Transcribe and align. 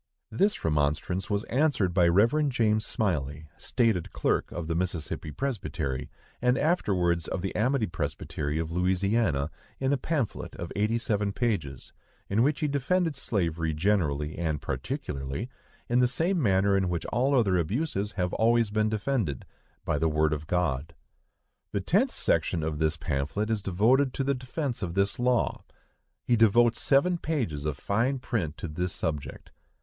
This 0.31 0.65
remonstrance 0.65 1.29
was 1.29 1.43
answered 1.43 1.93
by 1.93 2.07
Rev. 2.07 2.49
James 2.49 2.83
Smylie, 2.87 3.45
stated 3.59 4.11
clerk 4.11 4.51
of 4.51 4.65
the 4.65 4.73
Mississippi 4.73 5.29
Presbytery, 5.29 6.09
and 6.41 6.57
afterwards 6.57 7.27
of 7.27 7.43
the 7.43 7.53
Amity 7.55 7.85
Presbytery 7.85 8.57
of 8.57 8.71
Louisiana, 8.71 9.51
in 9.79 9.93
a 9.93 9.97
pamphlet 9.99 10.55
of 10.55 10.71
eighty 10.75 10.97
seven 10.97 11.31
pages, 11.31 11.93
in 12.31 12.41
which 12.41 12.61
he 12.61 12.67
defended 12.67 13.15
slavery 13.15 13.75
generally 13.75 14.39
and 14.39 14.59
particularly, 14.59 15.51
in 15.87 15.99
the 15.99 16.07
same 16.07 16.41
manner 16.41 16.75
in 16.75 16.89
which 16.89 17.05
all 17.13 17.37
other 17.37 17.55
abuses 17.59 18.13
have 18.13 18.33
always 18.33 18.71
been 18.71 18.89
defended—by 18.89 19.99
the 19.99 20.09
word 20.09 20.33
of 20.33 20.47
God. 20.47 20.95
The 21.73 21.79
tenth 21.79 22.11
section 22.11 22.63
of 22.63 22.79
this 22.79 22.97
pamphlet 22.97 23.51
is 23.51 23.61
devoted 23.61 24.15
to 24.15 24.23
the 24.23 24.33
defence 24.33 24.81
of 24.81 24.95
this 24.95 25.19
law. 25.19 25.63
He 26.23 26.35
devotes 26.35 26.81
seven 26.81 27.19
pages 27.19 27.65
of 27.65 27.77
fine 27.77 28.17
print 28.17 28.57
to 28.57 28.67
this 28.67 29.03
object. 29.03 29.51